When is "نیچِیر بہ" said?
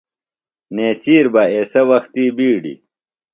0.75-1.43